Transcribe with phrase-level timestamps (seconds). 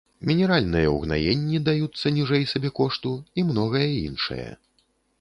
[0.27, 4.45] Мінеральныя ўгнаенні даюцца ніжэй сабекошту, і многае іншае.